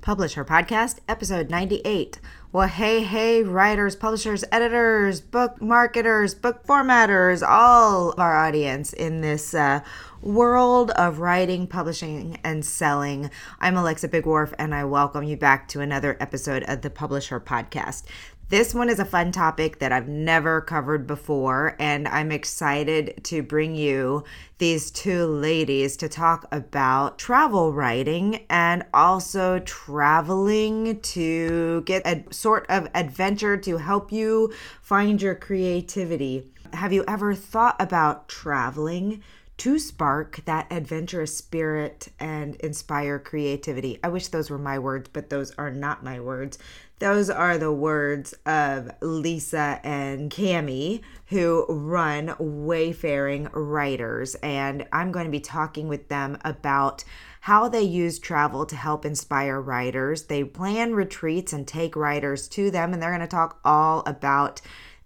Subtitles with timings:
[0.00, 2.20] Publish Her Podcast, episode 98.
[2.52, 9.20] Well, hey, hey, writers, publishers, editors, book marketers, book formatters, all of our audience in
[9.20, 9.80] this uh,
[10.22, 13.30] world of writing, publishing, and selling.
[13.60, 17.40] I'm Alexa Bigwarf, and I welcome you back to another episode of the Publish Her
[17.40, 18.04] Podcast.
[18.50, 23.44] This one is a fun topic that I've never covered before, and I'm excited to
[23.44, 24.24] bring you
[24.58, 32.66] these two ladies to talk about travel writing and also traveling to get a sort
[32.68, 36.50] of adventure to help you find your creativity.
[36.72, 39.22] Have you ever thought about traveling?
[39.60, 43.98] to spark that adventurous spirit and inspire creativity.
[44.02, 46.56] I wish those were my words, but those are not my words.
[47.00, 54.34] Those are the words of Lisa and Cami, who run Wayfaring Writers.
[54.36, 57.02] And I'm going to be talking with them about
[57.40, 60.24] how they use travel to help inspire writers.
[60.24, 64.60] They plan retreats and take writers to them, and they're going to talk all about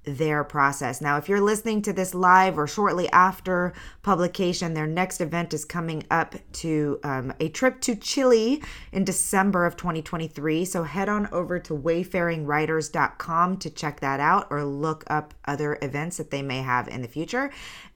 [0.05, 1.00] their process.
[1.00, 5.64] Now, if you're listening to this live or shortly after publication, their next event is
[5.64, 10.64] coming up to um, a trip to Chile in December of 2023.
[10.64, 16.19] So head on over to wayfaringwriters.com to check that out or look up other events
[16.19, 17.50] that they may have in the future.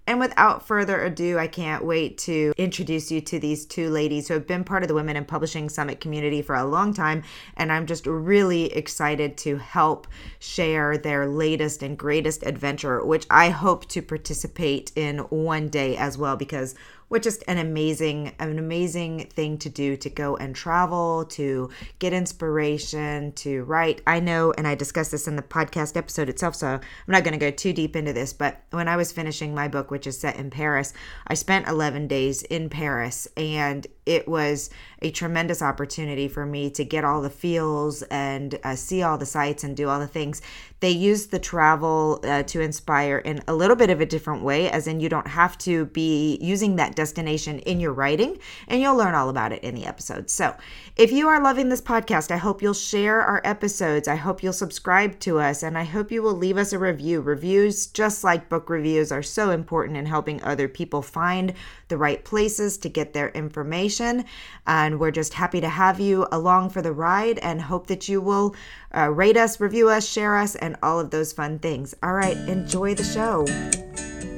[0.08, 4.32] And without further ado, I can't wait to introduce you to these two ladies who
[4.32, 7.24] have been part of the Women in Publishing Summit community for a long time.
[7.58, 10.06] And I'm just really excited to help
[10.38, 16.16] share their latest and greatest adventure, which I hope to participate in one day as
[16.16, 16.74] well, because
[17.08, 22.12] which is an amazing an amazing thing to do to go and travel to get
[22.12, 24.02] inspiration to write.
[24.06, 27.32] I know and i discussed this in the podcast episode itself so i'm not going
[27.32, 30.18] to go too deep into this but when i was finishing my book which is
[30.18, 30.92] set in paris
[31.26, 34.70] i spent 11 days in paris and it was
[35.02, 39.26] a tremendous opportunity for me to get all the feels and uh, see all the
[39.26, 40.42] sights and do all the things
[40.80, 44.70] they use the travel uh, to inspire in a little bit of a different way,
[44.70, 48.38] as in you don't have to be using that destination in your writing,
[48.68, 50.30] and you'll learn all about it in the episode.
[50.30, 50.54] So,
[50.96, 54.08] if you are loving this podcast, I hope you'll share our episodes.
[54.08, 57.20] I hope you'll subscribe to us, and I hope you will leave us a review.
[57.20, 61.54] Reviews, just like book reviews, are so important in helping other people find
[61.88, 64.24] the right places to get their information.
[64.66, 68.20] And we're just happy to have you along for the ride and hope that you
[68.20, 68.54] will
[68.94, 71.94] uh, rate us, review us, share us, and all of those fun things.
[72.02, 74.37] All right, enjoy the show.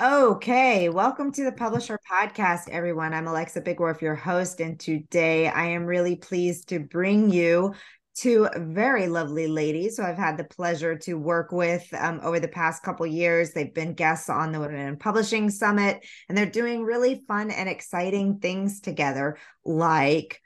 [0.00, 3.12] Okay, welcome to the Publish Her Podcast, everyone.
[3.12, 7.74] I'm Alexa Bigwarf, your host, and today I am really pleased to bring you
[8.14, 12.48] two very lovely ladies who I've had the pleasure to work with um, over the
[12.48, 13.52] past couple years.
[13.52, 17.68] They've been guests on the Women in Publishing Summit, and they're doing really fun and
[17.68, 19.36] exciting things together,
[19.66, 20.40] like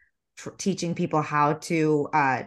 [0.59, 2.42] teaching people how to uh,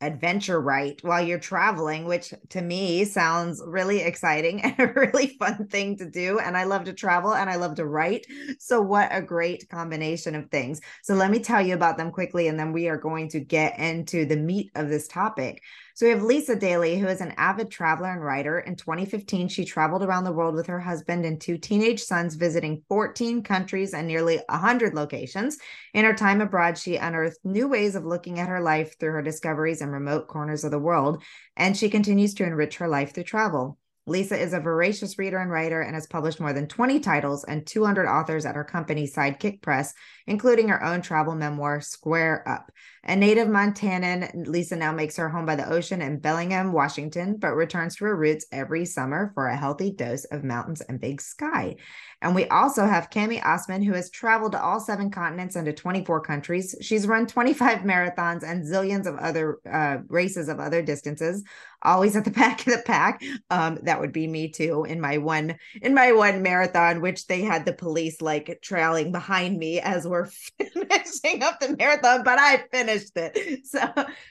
[0.00, 5.66] adventure write while you're traveling, which to me sounds really exciting and a really fun
[5.68, 6.38] thing to do.
[6.38, 8.26] And I love to travel and I love to write.
[8.58, 10.80] So, what a great combination of things.
[11.02, 13.78] So, let me tell you about them quickly, and then we are going to get
[13.78, 15.62] into the meat of this topic.
[15.98, 18.60] So we have Lisa Dailey, who is an avid traveler and writer.
[18.60, 22.84] In 2015, she traveled around the world with her husband and two teenage sons, visiting
[22.88, 25.58] 14 countries and nearly 100 locations.
[25.94, 29.22] In her time abroad, she unearthed new ways of looking at her life through her
[29.22, 31.20] discoveries in remote corners of the world,
[31.56, 33.76] and she continues to enrich her life through travel.
[34.06, 37.66] Lisa is a voracious reader and writer and has published more than 20 titles and
[37.66, 39.92] 200 authors at her company Sidekick Press,
[40.28, 42.70] including her own travel memoir, Square Up.
[43.04, 47.54] A native Montanan, Lisa now makes her home by the ocean in Bellingham, Washington, but
[47.54, 51.76] returns to her roots every summer for a healthy dose of mountains and big sky.
[52.20, 55.72] And we also have Cami Ostman, who has traveled to all seven continents and to
[55.72, 56.74] 24 countries.
[56.82, 61.44] She's run 25 marathons and zillions of other uh, races of other distances,
[61.82, 63.22] always at the back of the pack.
[63.50, 67.42] Um, that would be me too in my one in my one marathon, which they
[67.42, 70.17] had the police like trailing behind me as we're
[70.58, 73.66] finishing up the marathon, but I finished it.
[73.66, 73.80] So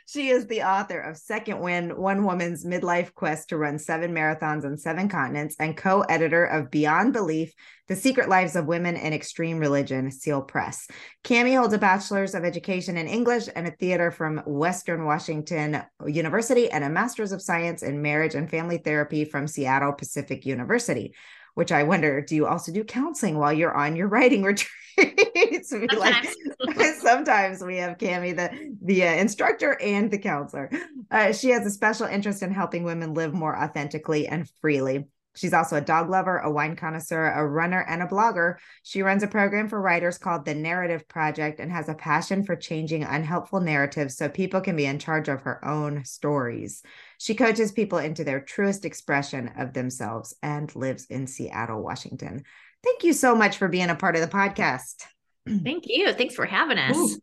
[0.07, 4.66] she is the author of Second Wind, One Woman's Midlife Quest to Run Seven Marathons
[4.66, 7.54] on Seven Continents, and co-editor of Beyond Belief
[7.88, 10.88] The Secret Lives of Women in Extreme Religion, Seal Press.
[11.24, 16.69] Cami holds a bachelor's of education in English and a theater from Western Washington University
[16.72, 21.13] and a master's of science in marriage and family therapy from Seattle Pacific University
[21.57, 24.44] which I wonder, do you also do counseling while you're on your writing
[24.95, 25.69] retreats?
[25.69, 26.36] sometimes.
[26.59, 30.69] like, sometimes we have Cami, the the uh, instructor and the counselor.
[31.09, 35.07] Uh, she has a special interest in helping women live more authentically and freely.
[35.38, 38.56] She's also a dog lover, a wine connoisseur, a runner, and a blogger.
[38.81, 42.56] She runs a program for writers called The Narrative Project and has a passion for
[42.56, 46.81] changing unhelpful narratives so people can be in charge of her own stories.
[47.19, 52.44] She coaches people into their truest expression of themselves and lives in Seattle, Washington.
[52.83, 55.04] Thank you so much for being a part of the podcast.
[55.63, 56.13] Thank you.
[56.13, 56.98] Thanks for having us.
[56.98, 57.18] Ooh.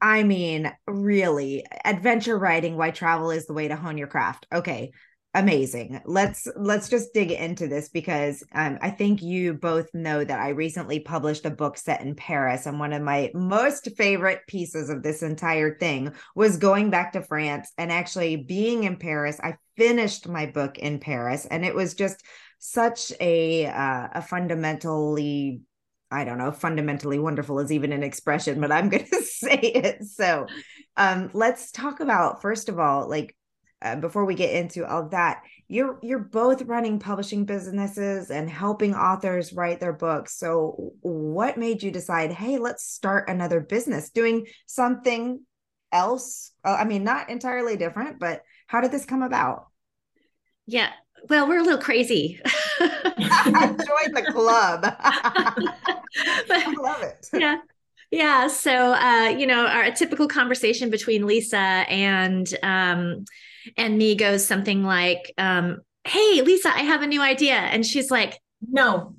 [0.00, 4.46] I mean, really, adventure writing, why travel is the way to hone your craft.
[4.52, 4.92] Okay,
[5.34, 10.40] amazing let's let's just dig into this because um, i think you both know that
[10.40, 14.90] i recently published a book set in paris and one of my most favorite pieces
[14.90, 19.54] of this entire thing was going back to france and actually being in paris i
[19.76, 22.24] finished my book in paris and it was just
[22.58, 25.60] such a uh, a fundamentally
[26.12, 30.02] I don't know, fundamentally wonderful is even an expression, but I'm going to say it.
[30.02, 30.46] So,
[30.96, 33.36] um, let's talk about first of all, like
[33.82, 38.50] uh, before we get into all of that you're you're both running publishing businesses and
[38.50, 40.36] helping authors write their books.
[40.36, 45.40] So what made you decide hey let's start another business doing something
[45.92, 46.50] else?
[46.64, 49.68] Uh, i mean not entirely different but how did this come about?
[50.66, 50.90] Yeah
[51.28, 52.40] well we're a little crazy.
[52.80, 54.84] I joined the club.
[55.00, 57.28] I love it.
[57.32, 57.58] Yeah
[58.10, 63.24] yeah so uh you know our typical conversation between lisa and um
[63.76, 67.54] and me goes something like, um, Hey, Lisa, I have a new idea.
[67.54, 69.14] And she's like, No.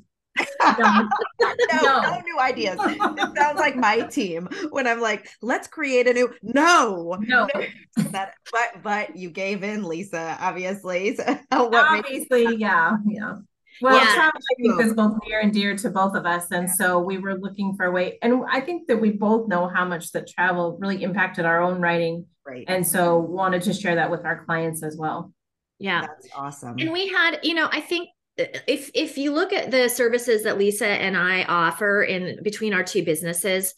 [0.64, 0.76] no,
[1.42, 2.78] no, no, new ideas.
[2.82, 7.48] It sounds like my team when I'm like, let's create a new no, no.
[8.12, 10.38] That, but but you gave in, Lisa.
[10.40, 13.34] Obviously, so obviously, makes- yeah, yeah.
[13.82, 14.14] Well, yeah.
[14.14, 17.18] travel I think is both near and dear to both of us, and so we
[17.18, 18.18] were looking for a way.
[18.22, 21.82] And I think that we both know how much that travel really impacted our own
[21.82, 22.66] writing, right?
[22.68, 25.34] And so wanted to share that with our clients as well.
[25.80, 26.76] Yeah, that's awesome.
[26.80, 28.10] And we had, you know, I think
[28.40, 32.74] uh, if if you look at the services that Lisa and I offer in between
[32.74, 33.74] our two businesses,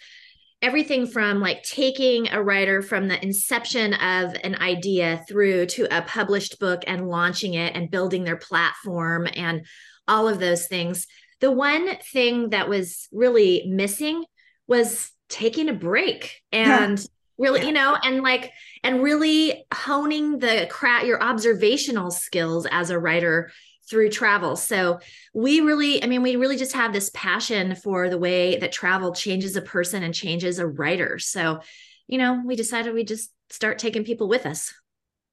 [0.62, 6.02] everything from like taking a writer from the inception of an idea through to a
[6.02, 9.66] published book and launching it and building their platform and
[10.08, 11.08] all of those things.
[11.42, 14.24] The one thing that was really missing
[14.68, 17.06] was taking a break and
[17.44, 17.68] really, yeah.
[17.68, 18.52] you know, and like,
[18.84, 23.52] and really honing the craft, your observational skills as a writer
[23.90, 24.56] through travel.
[24.56, 25.00] So
[25.34, 29.14] we really, I mean, we really just have this passion for the way that travel
[29.14, 31.20] changes a person and changes a writer.
[31.20, 31.60] So,
[32.08, 34.74] you know, we decided we just start taking people with us.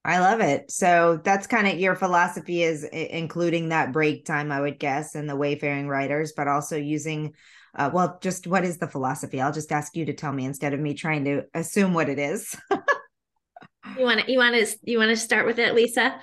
[0.04, 0.70] I love it.
[0.70, 5.28] So that's kind of your philosophy is including that break time, I would guess, and
[5.28, 7.34] the wayfaring writers, but also using,
[7.74, 9.40] uh, well, just what is the philosophy?
[9.40, 12.18] I'll just ask you to tell me instead of me trying to assume what it
[12.18, 12.56] is.
[13.98, 16.20] you want to, you want to, you want to start with it, Lisa?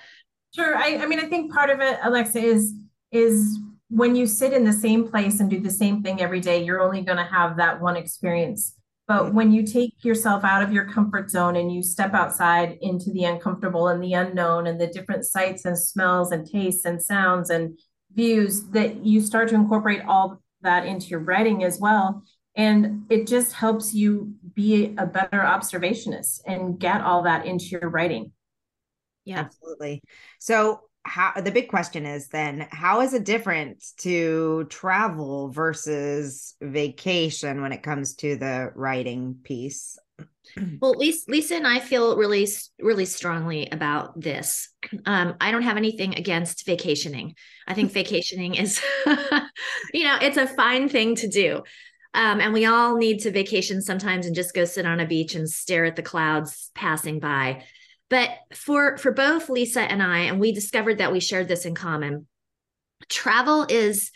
[0.55, 0.75] Sure.
[0.75, 2.73] I, I mean, I think part of it, Alexa, is
[3.11, 3.57] is
[3.89, 6.81] when you sit in the same place and do the same thing every day, you're
[6.81, 8.77] only going to have that one experience
[9.07, 13.09] but when you take yourself out of your comfort zone and you step outside into
[13.11, 17.49] the uncomfortable and the unknown and the different sights and smells and tastes and sounds
[17.49, 17.79] and
[18.13, 22.23] views, that you start to incorporate all that into your writing as well.
[22.55, 27.89] And it just helps you be a better observationist and get all that into your
[27.89, 28.31] writing.
[29.25, 30.01] Yeah, absolutely.
[30.39, 37.61] So, how the big question is then how is it different to travel versus vacation
[37.61, 39.97] when it comes to the writing piece
[40.81, 42.47] well lisa, lisa and i feel really
[42.79, 44.69] really strongly about this
[45.05, 47.33] um, i don't have anything against vacationing
[47.67, 48.81] i think vacationing is
[49.93, 51.61] you know it's a fine thing to do
[52.13, 55.35] um, and we all need to vacation sometimes and just go sit on a beach
[55.35, 57.63] and stare at the clouds passing by
[58.09, 61.75] but for for both Lisa and I, and we discovered that we shared this in
[61.75, 62.27] common.
[63.09, 64.11] Travel is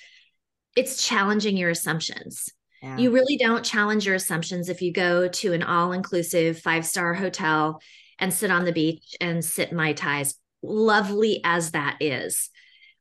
[0.76, 2.50] it's challenging your assumptions.
[2.82, 2.98] Yeah.
[2.98, 7.80] You really don't challenge your assumptions if you go to an all-inclusive five-star hotel
[8.18, 10.34] and sit on the beach and sit mai tais.
[10.64, 12.50] Lovely as that is.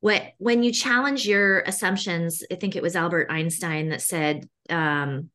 [0.00, 5.28] What when you challenge your assumptions, I think it was Albert Einstein that said um,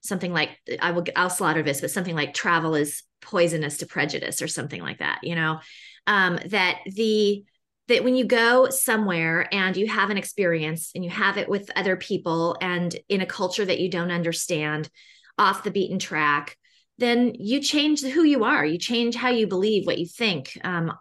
[0.00, 0.50] something like
[0.80, 4.82] I will I'll slaughter this, but something like travel is poisonous to prejudice or something
[4.82, 5.60] like that, you know.
[6.08, 7.44] Um, that the
[7.88, 11.70] that when you go somewhere and you have an experience and you have it with
[11.74, 14.88] other people and in a culture that you don't understand
[15.36, 16.56] off the beaten track
[16.98, 18.64] then you change who you are.
[18.66, 20.58] You change how you believe what you think.
[20.64, 20.92] Um,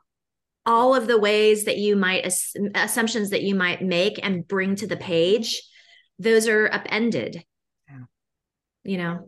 [0.66, 2.32] all of the ways that you might
[2.76, 5.64] assumptions that you might make and bring to the page
[6.20, 7.44] those are upended.
[7.88, 8.00] Yeah.
[8.84, 9.26] you know?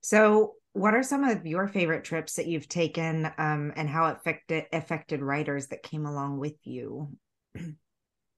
[0.00, 4.16] So what are some of your favorite trips that you've taken um, and how it
[4.18, 7.08] affected affected writers that came along with you?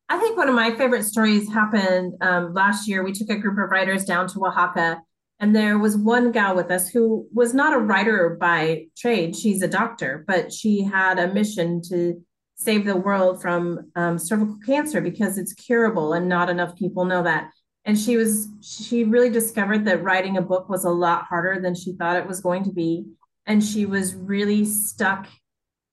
[0.09, 3.03] I think one of my favorite stories happened um, last year.
[3.03, 5.03] We took a group of writers down to oaxaca
[5.41, 9.37] and there was one gal with us who was not a writer by trade.
[9.37, 14.59] She's a doctor but she had a mission to save the world from um, cervical
[14.65, 17.51] cancer because it's curable and not enough people know that
[17.89, 21.75] and she was she really discovered that writing a book was a lot harder than
[21.75, 23.07] she thought it was going to be.
[23.47, 25.27] And she was really stuck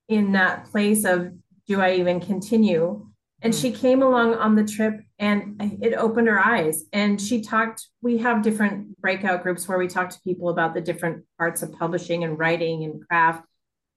[0.09, 1.31] in that place of
[1.67, 3.07] do i even continue?
[3.41, 3.77] And she hmm.
[3.77, 6.83] came along on the trip and it opened her eyes.
[6.91, 10.81] And she talked we have different breakout groups where we talk to people about the
[10.81, 13.45] different parts of publishing and writing and craft.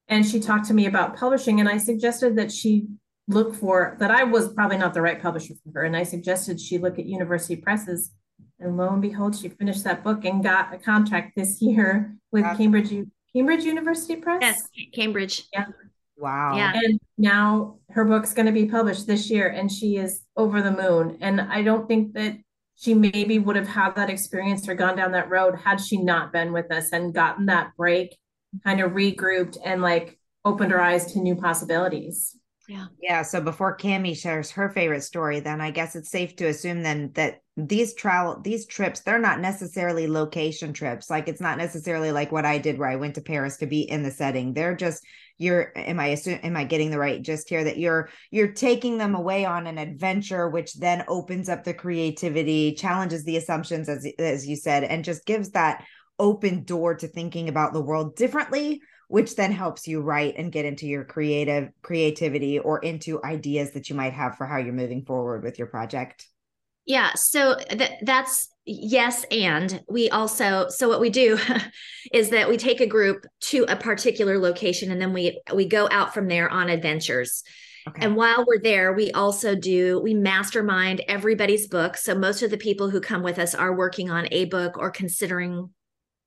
[0.07, 2.87] And she talked to me about publishing and i suggested that she
[3.29, 5.85] look for that I was probably not the right publisher for her.
[5.85, 8.13] And I suggested she look at university presses.
[8.59, 12.43] And lo and behold, she finished that book and got a contract this year with
[12.43, 12.57] wow.
[12.57, 12.93] Cambridge
[13.35, 14.41] Cambridge University Press.
[14.41, 15.45] Yes, Cambridge.
[15.53, 15.67] Yeah.
[16.17, 16.57] Wow.
[16.57, 16.73] Yeah.
[16.75, 20.73] And now her book's going to be published this year and she is over the
[20.73, 21.19] moon.
[21.21, 22.37] And I don't think that
[22.75, 26.33] she maybe would have had that experience or gone down that road had she not
[26.33, 28.17] been with us and gotten that break,
[28.65, 32.37] kind of regrouped and like opened her eyes to new possibilities.
[32.69, 32.87] Yeah.
[33.01, 33.23] Yeah.
[33.23, 37.13] So before Cami shares her favorite story, then I guess it's safe to assume then
[37.15, 41.09] that these travel these trips, they're not necessarily location trips.
[41.09, 43.81] Like it's not necessarily like what I did where I went to Paris to be
[43.81, 44.53] in the setting.
[44.53, 45.03] They're just
[45.39, 48.99] you're am I assume am I getting the right gist here that you're you're taking
[48.99, 54.07] them away on an adventure, which then opens up the creativity, challenges the assumptions as
[54.19, 55.87] as you said, and just gives that
[56.19, 60.65] open door to thinking about the world differently which then helps you write and get
[60.65, 65.05] into your creative creativity or into ideas that you might have for how you're moving
[65.05, 66.27] forward with your project
[66.87, 71.39] yeah so th- that's yes and we also so what we do
[72.13, 75.89] is that we take a group to a particular location and then we we go
[75.91, 77.43] out from there on adventures
[77.89, 78.05] Okay.
[78.05, 81.97] And while we're there, we also do, we mastermind everybody's book.
[81.97, 84.91] So most of the people who come with us are working on a book or
[84.91, 85.71] considering,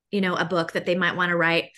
[0.10, 1.70] you know, a book that they might want to write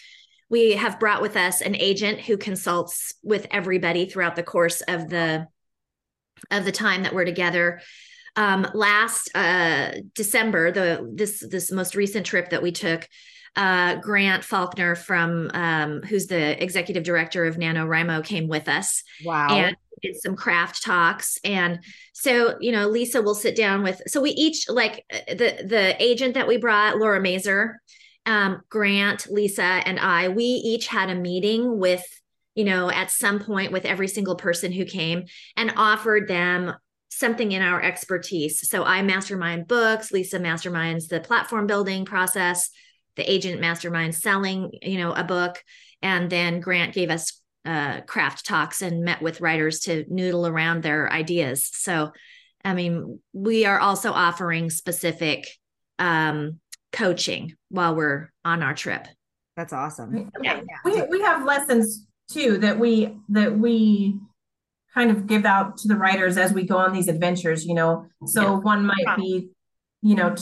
[0.53, 5.10] we have brought with us an agent who consults with everybody throughout the course of
[5.10, 5.48] the
[6.51, 7.81] of the time that we're together.
[8.36, 13.10] Um, last uh, december the this this most recent trip that we took
[13.55, 19.03] uh, grant faulkner from um, who's the executive director of nanowrimo came with us.
[19.25, 19.48] Wow.
[19.50, 21.39] And did some craft talks.
[21.43, 21.79] And
[22.12, 25.95] so you know lisa will sit down with so we each like uh, the the
[26.00, 27.79] agent that we brought laura mazer
[28.25, 32.03] um, Grant, Lisa, and I, we each had a meeting with,
[32.56, 35.25] you know, at some point with every single person who came
[35.58, 36.74] and offered them
[37.10, 38.68] something in our expertise.
[38.70, 42.70] So I mastermind books, Lisa masterminds the platform building process,
[43.15, 45.63] the agent mastermind selling, you know, a book,
[46.01, 50.82] and then Grant gave us uh, craft talks and met with writers to noodle around
[50.82, 51.70] their ideas.
[51.72, 52.12] So,
[52.65, 55.48] I mean, we are also offering specific
[56.00, 56.60] um,
[56.93, 59.07] coaching while we're on our trip.
[59.57, 60.31] That's awesome.
[60.41, 60.62] Yeah.
[60.85, 64.17] We, we have lessons too that we that we
[64.93, 68.05] kind of give out to the writers as we go on these adventures, you know.
[68.25, 68.59] So yeah.
[68.59, 69.50] one might be,
[70.01, 70.35] you know,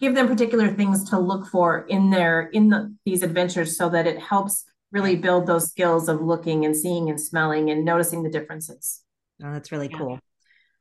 [0.00, 4.06] give them particular things to look for in their in the, these adventures so that
[4.06, 8.30] it helps really build those skills of looking and seeing and smelling and noticing the
[8.30, 9.02] differences.
[9.42, 9.98] Oh, that's really yeah.
[9.98, 10.18] cool.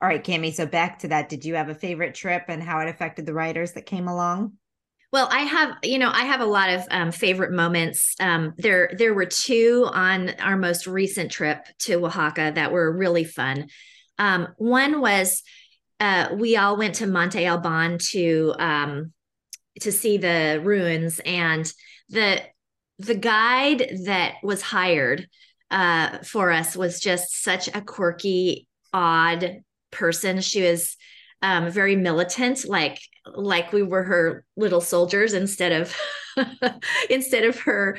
[0.01, 0.53] All right, Cami.
[0.53, 1.29] So back to that.
[1.29, 4.53] Did you have a favorite trip and how it affected the writers that came along?
[5.11, 8.15] Well, I have, you know, I have a lot of um, favorite moments.
[8.19, 13.23] Um, there, there were two on our most recent trip to Oaxaca that were really
[13.23, 13.69] fun.
[14.19, 15.41] Um, one was
[15.99, 19.13] uh, we all went to Monte Alban to um,
[19.81, 21.71] to see the ruins, and
[22.09, 22.41] the
[22.99, 25.27] the guide that was hired
[25.71, 29.61] uh, for us was just such a quirky, odd
[29.91, 30.41] person.
[30.41, 30.95] She was
[31.41, 32.99] um, very militant, like
[33.35, 35.95] like we were her little soldiers instead of
[37.09, 37.97] instead of her,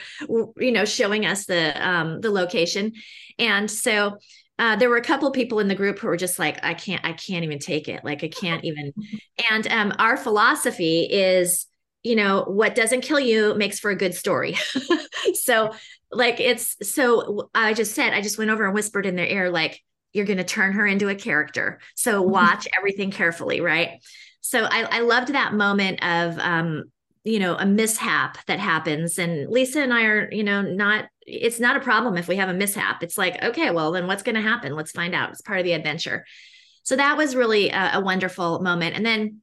[0.57, 2.93] you know, showing us the um, the location.
[3.39, 4.19] And so
[4.61, 7.03] uh, there were a couple people in the group who were just like, I can't,
[7.05, 8.05] I can't even take it.
[8.05, 8.93] Like I can't even.
[9.51, 11.67] And um, our philosophy is,
[12.03, 14.59] you know, what doesn't kill you makes for a good story.
[15.35, 15.73] so
[16.13, 19.51] like it's so I just said, I just went over and whispered in their ear,
[19.51, 19.83] like
[20.13, 21.81] you're going to turn her into a character.
[21.95, 24.03] So watch everything carefully, right?
[24.41, 26.85] So I, I loved that moment of, um,
[27.25, 29.19] you know, a mishap that happens.
[29.19, 32.49] And Lisa and I are, you know, not, it's not a problem if we have
[32.49, 33.03] a mishap.
[33.03, 34.75] It's like, okay, well, then what's going to happen?
[34.75, 35.31] Let's find out.
[35.31, 36.25] It's part of the adventure.
[36.83, 38.97] So that was really a, a wonderful moment.
[38.97, 39.43] And then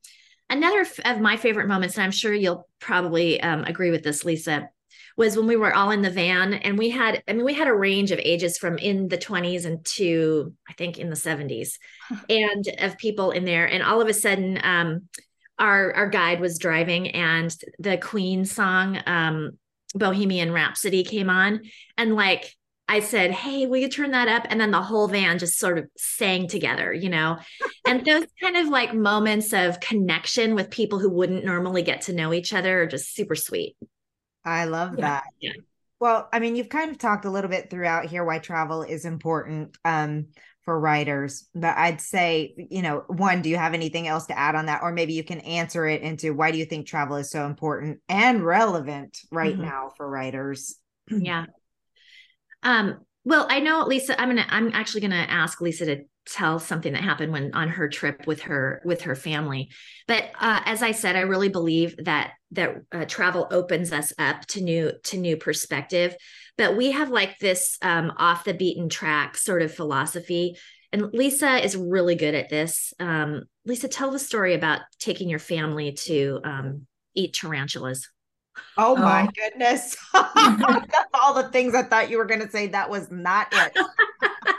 [0.50, 4.70] another of my favorite moments, and I'm sure you'll probably um, agree with this, Lisa,
[5.16, 7.68] was when we were all in the van and we had i mean we had
[7.68, 11.74] a range of ages from in the 20s and to i think in the 70s
[12.30, 15.04] and of people in there and all of a sudden um,
[15.60, 19.52] our our guide was driving and the queen song um,
[19.96, 21.62] bohemian rhapsody came on
[21.98, 22.54] and like
[22.90, 24.46] I said, Hey, will you turn that up?
[24.50, 27.38] And then the whole van just sort of sang together, you know?
[27.88, 32.14] and those kind of like moments of connection with people who wouldn't normally get to
[32.14, 33.76] know each other are just super sweet.
[34.48, 35.02] I love Yeah.
[35.02, 35.24] that.
[35.40, 35.54] Yeah.
[36.00, 39.04] Well, I mean, you've kind of talked a little bit throughout here why travel is
[39.04, 40.28] important um,
[40.64, 44.54] for writers, but I'd say, you know, one, do you have anything else to add
[44.56, 44.84] on that?
[44.84, 48.00] Or maybe you can answer it into why do you think travel is so important
[48.08, 49.62] and relevant right Mhm.
[49.64, 50.76] now for writers?
[51.10, 51.46] yeah
[52.64, 56.94] um well i know lisa i'm gonna i'm actually gonna ask lisa to tell something
[56.94, 59.70] that happened when on her trip with her with her family
[60.08, 64.46] but uh, as i said i really believe that that uh, travel opens us up
[64.46, 66.16] to new to new perspective
[66.58, 70.56] but we have like this um, off the beaten track sort of philosophy
[70.92, 75.40] and lisa is really good at this um, lisa tell the story about taking your
[75.40, 78.10] family to um, eat tarantulas
[78.78, 79.32] Oh my Oh.
[79.36, 79.98] goodness.
[80.14, 83.74] All the things I thought you were going to say, that was not it.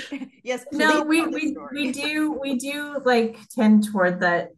[0.42, 0.64] yes.
[0.72, 4.50] no we we, we do we do like tend toward that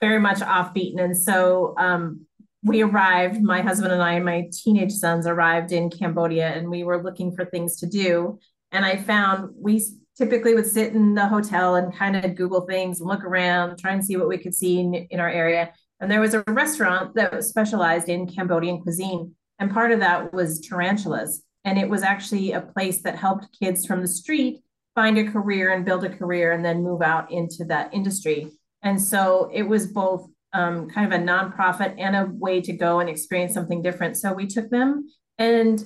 [0.00, 2.24] very much off beaten and so um
[2.64, 6.84] we arrived my husband and i and my teenage sons arrived in cambodia and we
[6.84, 8.38] were looking for things to do
[8.72, 9.82] and i found we
[10.16, 13.92] typically would sit in the hotel and kind of google things and look around try
[13.92, 17.14] and see what we could see in, in our area and there was a restaurant
[17.14, 22.02] that was specialized in cambodian cuisine and part of that was tarantulas and it was
[22.02, 24.62] actually a place that helped kids from the street
[24.98, 28.50] find a career and build a career and then move out into that industry.
[28.82, 32.98] And so it was both um, kind of a nonprofit and a way to go
[32.98, 34.16] and experience something different.
[34.16, 35.08] So we took them
[35.38, 35.84] and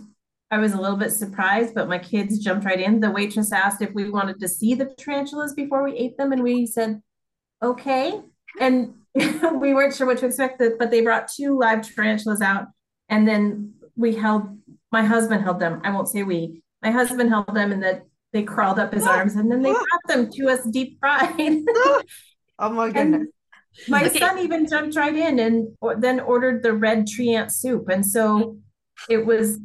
[0.50, 3.00] I was a little bit surprised, but my kids jumped right in.
[3.00, 6.42] The waitress asked if we wanted to see the tarantulas before we ate them, and
[6.42, 7.02] we said,
[7.62, 8.18] okay.
[8.60, 12.68] And we weren't sure what to expect, but they brought two live tarantulas out.
[13.10, 14.58] And then we held,
[14.90, 15.82] my husband held them.
[15.84, 19.34] I won't say we, my husband held them and that they crawled up his arms
[19.36, 21.34] and then they brought them to us deep fried.
[22.58, 23.20] oh my goodness.
[23.22, 23.28] And
[23.88, 24.18] my Okay.
[24.18, 27.88] son even jumped right in and or, then ordered the red tree ant soup.
[27.88, 28.58] And so
[29.08, 29.58] it was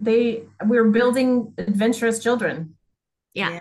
[0.00, 2.76] they we were building adventurous children.
[3.34, 3.52] Yeah.
[3.52, 3.60] Yeah.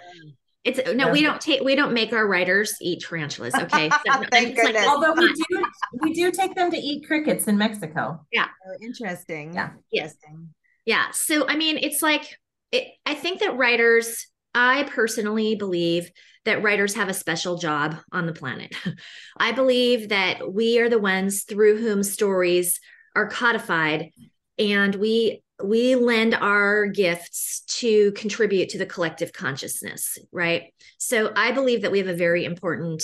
[0.63, 3.54] It's no, we don't take we don't make our writers eat tarantulas.
[3.54, 3.89] Okay.
[3.89, 3.97] So,
[4.32, 4.88] Thank it's like- goodness.
[4.88, 5.65] Although we do
[6.02, 8.26] we do take them to eat crickets in Mexico.
[8.38, 8.45] Oh,
[8.82, 9.54] interesting.
[9.54, 9.71] Yeah.
[9.91, 10.13] Yes.
[10.23, 10.54] Interesting.
[10.86, 11.08] yeah.
[11.12, 12.38] So I mean, it's like
[12.71, 16.12] it, I think that writers, I personally believe
[16.46, 18.76] that writers have a special job on the planet.
[19.38, 22.80] I believe that we are the ones through whom stories
[23.16, 24.12] are codified
[24.60, 30.74] and we we lend our gifts to contribute to the collective consciousness, right?
[30.98, 33.04] So I believe that we have a very important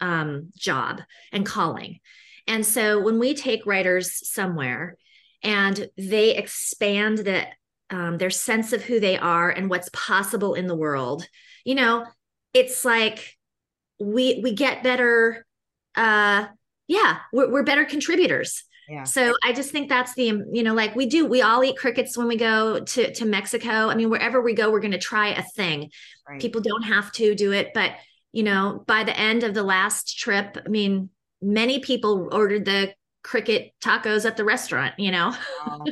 [0.00, 1.98] um, job and calling.
[2.46, 4.96] And so when we take writers somewhere
[5.42, 7.46] and they expand the
[7.90, 11.26] um, their sense of who they are and what's possible in the world,
[11.64, 12.06] you know,
[12.54, 13.36] it's like
[13.98, 15.46] we we get better.
[15.94, 16.46] Uh,
[16.88, 18.64] yeah, we're, we're better contributors.
[18.88, 19.04] Yeah.
[19.04, 22.16] So I just think that's the you know like we do we all eat crickets
[22.16, 23.88] when we go to to Mexico.
[23.88, 25.90] I mean wherever we go we're going to try a thing.
[26.28, 26.40] Right.
[26.40, 27.92] People don't have to do it, but
[28.32, 32.92] you know by the end of the last trip, I mean many people ordered the
[33.22, 34.94] cricket tacos at the restaurant.
[34.98, 35.34] You know.
[35.66, 35.84] Wow.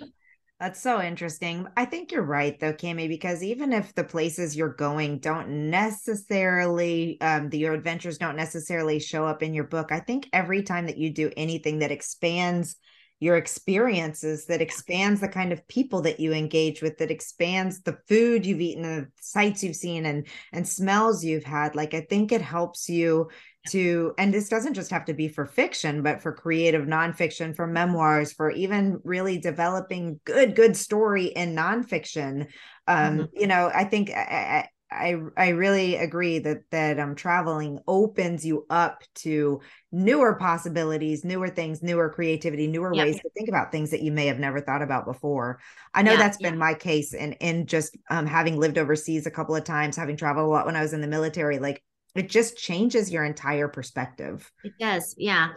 [0.60, 1.68] That's so interesting.
[1.76, 7.20] I think you're right though, Cami, because even if the places you're going don't necessarily
[7.20, 10.86] um the, your adventures don't necessarily show up in your book, I think every time
[10.86, 12.74] that you do anything that expands
[13.20, 17.98] your experiences, that expands the kind of people that you engage with, that expands the
[18.08, 22.32] food you've eaten, the sights you've seen and and smells you've had, like I think
[22.32, 23.28] it helps you
[23.68, 27.66] to and this doesn't just have to be for fiction but for creative nonfiction for
[27.66, 32.46] memoirs for even really developing good good story in nonfiction
[32.86, 33.28] um Mhm.
[33.32, 38.64] you know i think I, I, I really agree that that um traveling opens you
[38.70, 39.60] up to
[39.92, 44.26] newer possibilities, newer things, newer creativity, newer ways to think about things that you may
[44.26, 45.60] have never thought about before.
[45.92, 49.30] I know yeah, that's been my case and in just um having lived overseas a
[49.30, 51.82] couple of times, having traveled a lot when I was in the military, like
[52.14, 54.50] it just changes your entire perspective.
[54.64, 55.14] It does.
[55.18, 55.50] Yeah.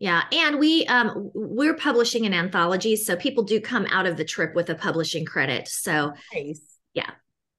[0.00, 4.24] Yeah, and we um we're publishing an anthology, so people do come out of the
[4.24, 5.66] trip with a publishing credit.
[5.66, 6.60] So nice.
[6.94, 7.10] yeah.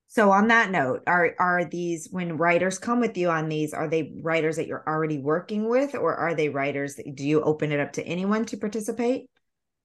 [0.07, 3.89] So on that note, are are these when writers come with you on these, are
[3.89, 7.73] they writers that you're already working with, or are they writers that do you open
[7.73, 9.29] it up to anyone to participate?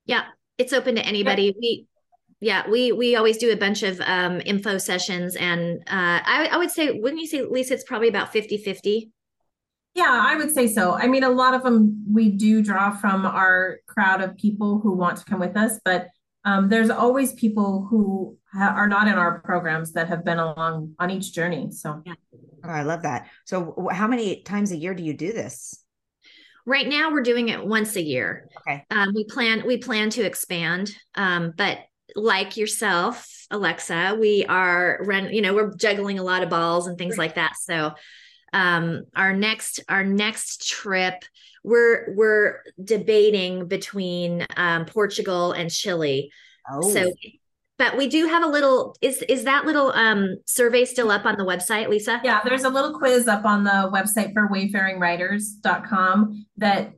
[0.06, 0.22] Yeah,
[0.56, 1.52] it's open to anybody.
[1.60, 1.86] We
[2.40, 6.56] yeah, we we always do a bunch of um info sessions and uh I, I
[6.56, 9.10] would say wouldn't you say Lisa it's probably about 50 50
[9.94, 10.94] yeah, I would say so.
[10.94, 14.92] I mean, a lot of them we do draw from our crowd of people who
[14.92, 16.08] want to come with us, but
[16.44, 20.94] um, there's always people who ha- are not in our programs that have been along
[20.98, 21.70] on each journey.
[21.70, 22.14] So, yeah.
[22.64, 23.28] Oh, I love that.
[23.44, 25.80] So, how many times a year do you do this?
[26.66, 28.48] Right now, we're doing it once a year.
[28.58, 28.84] Okay.
[28.90, 31.78] Um, we plan we plan to expand, um, but
[32.14, 35.32] like yourself, Alexa, we are run.
[35.32, 37.56] You know, we're juggling a lot of balls and things like that.
[37.56, 37.94] So
[38.52, 41.24] um, our next our next trip
[41.64, 46.30] we're we're debating between um, Portugal and Chile.
[46.70, 46.82] Oh.
[46.82, 47.12] So
[47.76, 51.36] but we do have a little is is that little um survey still up on
[51.36, 56.92] the website lisa yeah there's a little quiz up on the website for wayfaringwriters.com that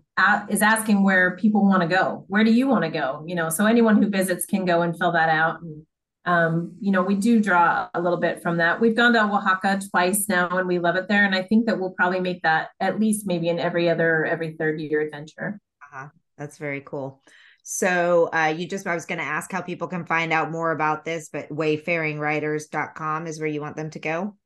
[0.48, 3.50] is asking where people want to go where do you want to go you know
[3.50, 5.84] so anyone who visits can go and fill that out and
[6.26, 8.80] um, you know, we do draw a little bit from that.
[8.80, 11.24] We've gone to Oaxaca twice now and we love it there.
[11.24, 14.56] And I think that we'll probably make that at least maybe in every other, every
[14.56, 15.60] third year adventure.
[15.80, 16.08] Uh-huh.
[16.36, 17.22] That's very cool.
[17.62, 20.72] So uh, you just, I was going to ask how people can find out more
[20.72, 24.36] about this, but wayfaringwriters.com is where you want them to go.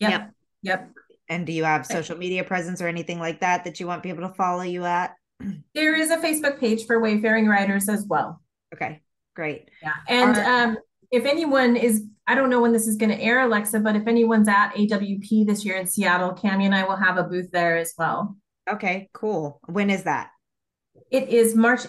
[0.00, 0.10] Yep.
[0.10, 0.30] Yep.
[0.62, 0.90] yep.
[1.28, 4.26] And do you have social media presence or anything like that that you want people
[4.26, 5.15] to follow you at?
[5.74, 8.42] There is a Facebook page for Wayfaring Writers as well.
[8.74, 9.02] Okay,
[9.34, 9.70] great.
[9.82, 9.92] Yeah.
[10.08, 10.78] And um,
[11.10, 14.06] if anyone is, I don't know when this is going to air, Alexa, but if
[14.06, 17.76] anyone's at AWP this year in Seattle, Cami and I will have a booth there
[17.76, 18.36] as well.
[18.68, 19.60] Okay, cool.
[19.66, 20.30] When is that?
[21.10, 21.82] It is March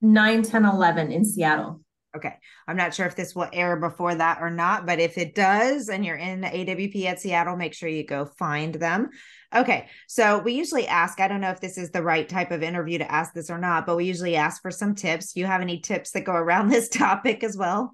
[0.00, 1.80] 9, 10, 11 in Seattle.
[2.16, 2.34] Okay.
[2.68, 5.88] I'm not sure if this will air before that or not, but if it does
[5.88, 9.10] and you're in AWP at Seattle, make sure you go find them.
[9.54, 9.88] Okay.
[10.08, 12.98] So we usually ask, I don't know if this is the right type of interview
[12.98, 15.32] to ask this or not, but we usually ask for some tips.
[15.32, 17.92] Do you have any tips that go around this topic as well?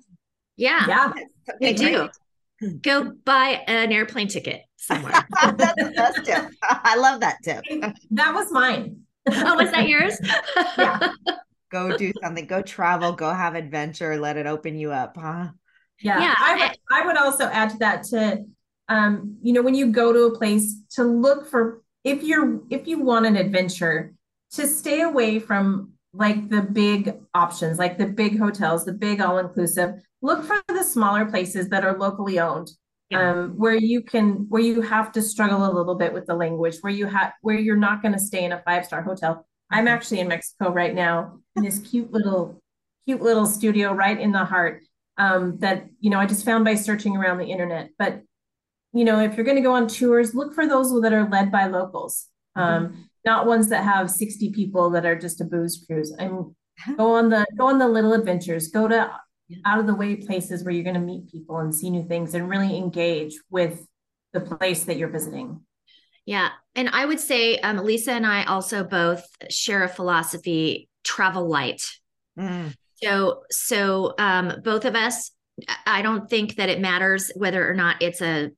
[0.57, 0.87] Yeah.
[0.87, 1.13] Yeah.
[1.61, 2.09] We do.
[2.83, 5.13] Go buy an airplane ticket somewhere.
[5.43, 6.51] That's the best tip.
[6.63, 7.65] I love that tip.
[8.11, 9.01] That was mine.
[9.29, 10.19] oh, was that yours?
[10.77, 11.13] yeah.
[11.71, 12.47] Go do something.
[12.47, 13.13] Go travel.
[13.13, 14.19] Go have adventure.
[14.19, 15.49] Let it open you up, huh?
[16.01, 16.21] Yeah.
[16.21, 16.35] yeah.
[16.39, 18.45] I, would, I would also add to that to,
[18.91, 22.87] um, you know, when you go to a place to look for if you're if
[22.87, 24.15] you want an adventure,
[24.53, 29.39] to stay away from like the big options, like the big hotels, the big all
[29.39, 29.95] inclusive.
[30.23, 32.71] Look for the smaller places that are locally owned,
[33.11, 33.31] yeah.
[33.31, 36.79] um, where you can, where you have to struggle a little bit with the language,
[36.81, 39.47] where you have, where you're not going to stay in a five star hotel.
[39.71, 39.95] I'm mm-hmm.
[39.95, 42.61] actually in Mexico right now in this cute little,
[43.07, 44.83] cute little studio right in the heart
[45.17, 47.91] um, that you know I just found by searching around the internet.
[47.99, 48.23] But
[48.93, 51.53] you know, if you're going to go on tours, look for those that are led
[51.53, 52.27] by locals.
[52.57, 52.85] Mm-hmm.
[52.87, 56.13] Um, not ones that have 60 people that are just a booze cruise.
[56.19, 56.55] And
[56.97, 58.69] go on the go on the little adventures.
[58.69, 59.11] Go to
[59.65, 62.35] out of the way places where you're going to meet people and see new things
[62.35, 63.85] and really engage with
[64.33, 65.61] the place that you're visiting.
[66.27, 66.51] Yeah.
[66.75, 71.83] And I would say um, Lisa and I also both share a philosophy travel light.
[72.39, 72.75] Mm.
[73.03, 75.33] So, so um, both of us,
[75.87, 78.51] I don't think that it matters whether or not it's a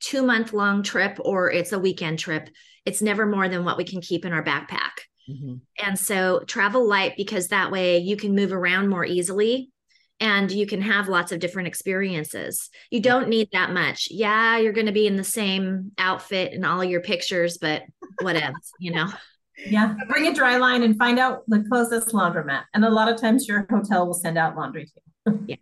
[0.00, 2.48] two month long trip or it's a weekend trip
[2.86, 4.92] it's never more than what we can keep in our backpack.
[5.28, 5.56] Mm-hmm.
[5.84, 9.70] And so travel light because that way you can move around more easily
[10.20, 12.70] and you can have lots of different experiences.
[12.90, 14.08] You don't need that much.
[14.10, 17.82] Yeah, you're going to be in the same outfit in all your pictures, but
[18.22, 19.08] whatever, you know.
[19.64, 22.64] Yeah, bring a dry line and find out the closest laundromat.
[22.74, 25.40] And a lot of times your hotel will send out laundry too.
[25.46, 25.56] yeah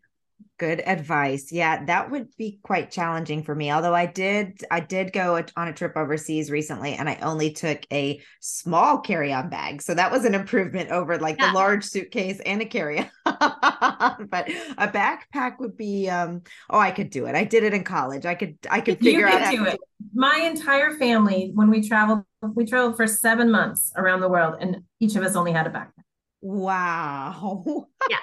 [0.58, 1.50] good advice.
[1.52, 5.68] Yeah that would be quite challenging for me although i did i did go on
[5.68, 9.82] a trip overseas recently and i only took a small carry-on bag.
[9.82, 11.48] So that was an improvement over like yeah.
[11.48, 13.10] the large suitcase and a carry-on.
[14.30, 17.34] But a backpack would be um oh i could do it.
[17.34, 18.26] I did it in college.
[18.26, 19.80] I could i could figure out how to it.
[20.12, 24.82] my entire family when we traveled we traveled for seven months around the world and
[25.00, 26.04] each of us only had a backpack.
[26.40, 27.88] Wow.
[28.10, 28.18] Yeah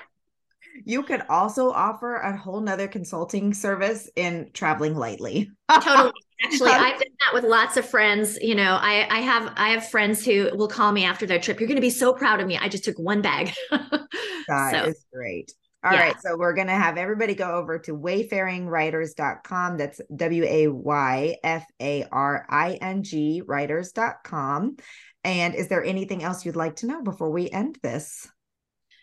[0.86, 5.50] you could also offer a whole nother consulting service in traveling lightly.
[5.70, 6.12] totally.
[6.44, 8.40] Actually, I've done that with lots of friends.
[8.42, 11.60] You know, I, I have I have friends who will call me after their trip.
[11.60, 12.58] You're going to be so proud of me.
[12.58, 13.54] I just took one bag.
[13.72, 15.52] that so, is great.
[15.84, 16.00] All yeah.
[16.00, 19.78] right, So we're going to have everybody go over to wayfaringwriters.com.
[19.78, 24.78] That's W A Y F A R I N G writers.com.
[25.24, 28.28] And is there anything else you'd like to know before we end this?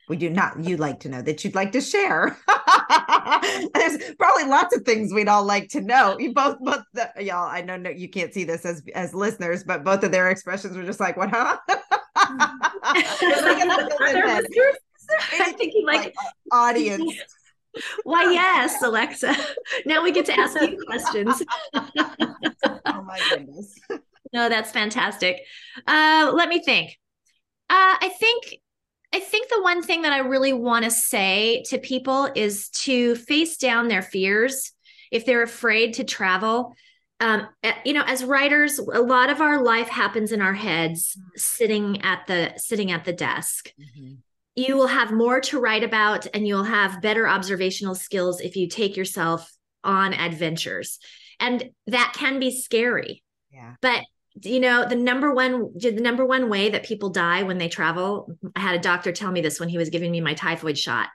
[0.08, 2.36] We do not you'd like to know that you'd like to share.
[3.74, 6.18] There's probably lots of things we'd all like to know.
[6.18, 7.48] You both, both the, y'all.
[7.48, 10.76] I know no, you can't see this as as listeners, but both of their expressions
[10.76, 11.58] were just like, "What, huh?"
[15.40, 16.14] I'm thinking like, like
[16.52, 17.14] audience.
[18.04, 19.36] Why, yes, Alexa.
[19.86, 21.42] Now we get to ask you questions.
[21.74, 23.78] oh my goodness.
[24.32, 25.40] No, that's fantastic.
[25.86, 26.98] Uh, let me think.
[27.70, 28.60] Uh, I think
[29.12, 33.14] I think the one thing that I really want to say to people is to
[33.16, 34.72] face down their fears
[35.10, 36.74] if they're afraid to travel.
[37.20, 41.18] Um, eh, you know, as writers, a lot of our life happens in our heads,
[41.36, 43.72] sitting at the sitting at the desk.
[43.80, 44.14] Mm-hmm
[44.58, 48.66] you will have more to write about and you'll have better observational skills if you
[48.68, 49.52] take yourself
[49.84, 50.98] on adventures.
[51.38, 53.22] And that can be scary.
[53.52, 53.74] Yeah.
[53.80, 54.02] But
[54.42, 58.36] you know, the number one the number one way that people die when they travel,
[58.54, 61.08] I had a doctor tell me this when he was giving me my typhoid shot.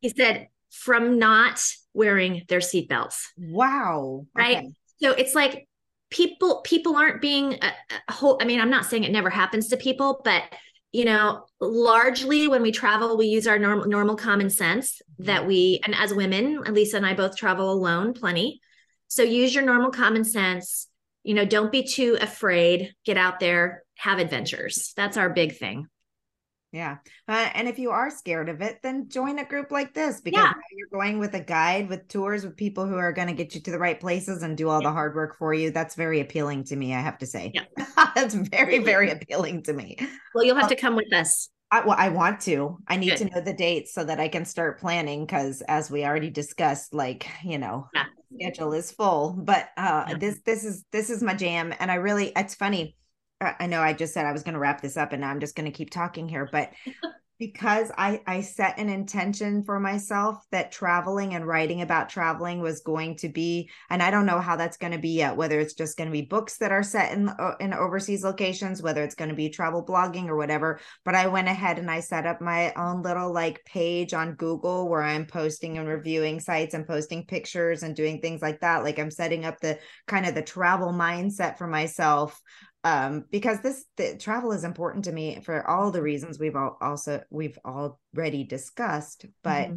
[0.00, 1.62] he said from not
[1.94, 3.26] wearing their seatbelts.
[3.36, 4.26] Wow.
[4.34, 4.58] Right?
[4.58, 4.72] Okay.
[5.02, 5.68] So it's like
[6.10, 7.72] people people aren't being a,
[8.08, 10.42] a whole I mean, I'm not saying it never happens to people, but
[10.92, 15.24] you know, largely when we travel, we use our normal normal common sense mm-hmm.
[15.24, 18.60] that we, and as women, Lisa and I both travel alone plenty.
[19.08, 20.88] So use your normal common sense.
[21.30, 22.92] You know, don't be too afraid.
[23.04, 24.92] Get out there, have adventures.
[24.96, 25.86] That's our big thing.
[26.72, 26.96] Yeah.
[27.28, 30.42] Uh, and if you are scared of it, then join a group like this because
[30.42, 30.52] yeah.
[30.72, 33.60] you're going with a guide with tours with people who are going to get you
[33.60, 34.88] to the right places and do all yeah.
[34.88, 35.70] the hard work for you.
[35.70, 37.52] That's very appealing to me, I have to say.
[37.54, 37.62] Yeah.
[38.16, 39.98] That's very, very appealing to me.
[40.34, 41.48] Well, you'll have to come with us.
[41.72, 42.78] I, well, I want to.
[42.88, 43.18] I need Good.
[43.18, 46.94] to know the dates so that I can start planning because, as we already discussed,
[46.94, 48.06] like you know, yeah.
[48.34, 49.36] schedule is full.
[49.38, 52.96] But uh, this this is this is my jam, and I really it's funny
[53.40, 55.40] I know I just said I was going to wrap this up and now I'm
[55.40, 56.72] just going to keep talking here, but
[57.40, 62.82] because I I set an intention for myself that traveling and writing about traveling was
[62.82, 65.72] going to be and I don't know how that's going to be yet whether it's
[65.72, 69.14] just going to be books that are set in uh, in overseas locations whether it's
[69.14, 70.80] going to be travel blogging or whatever.
[71.02, 74.90] But I went ahead and I set up my own little like page on Google
[74.90, 78.84] where I'm posting and reviewing sites and posting pictures and doing things like that.
[78.84, 82.38] Like I'm setting up the kind of the travel mindset for myself
[82.84, 86.78] um because this the travel is important to me for all the reasons we've all
[86.80, 89.76] also we've already discussed but mm-hmm.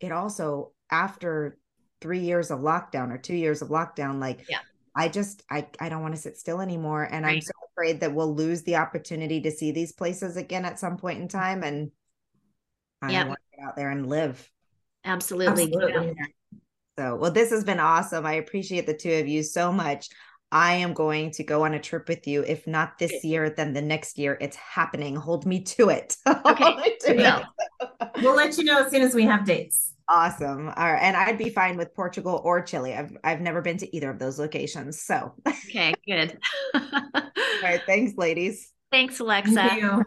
[0.00, 1.58] it also after
[2.00, 4.58] three years of lockdown or two years of lockdown like yeah
[4.94, 7.36] i just i i don't want to sit still anymore and right.
[7.36, 10.98] i'm so afraid that we'll lose the opportunity to see these places again at some
[10.98, 11.90] point in time and
[13.00, 13.28] i yep.
[13.28, 14.50] want to get out there and live
[15.04, 16.14] absolutely, absolutely.
[16.98, 20.10] so well this has been awesome i appreciate the two of you so much
[20.52, 22.42] I am going to go on a trip with you.
[22.42, 24.38] If not this year, then the next year.
[24.40, 25.16] It's happening.
[25.16, 26.16] Hold me to it.
[26.46, 26.96] Okay.
[27.00, 27.44] to it.
[28.22, 29.94] we'll let you know as soon as we have dates.
[30.08, 30.68] Awesome.
[30.68, 31.02] All right.
[31.02, 32.94] And I'd be fine with Portugal or Chile.
[32.94, 35.00] I've I've never been to either of those locations.
[35.02, 36.38] So Okay, good.
[36.74, 36.82] All
[37.62, 37.82] right.
[37.86, 38.72] Thanks, ladies.
[38.92, 39.54] Thanks, Alexa.
[39.54, 40.06] Thank